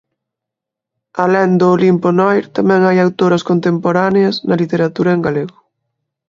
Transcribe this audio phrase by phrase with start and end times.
[1.23, 5.57] Alén do olimpo noir, tamén hai autoras contemporáneas na literatura en galego.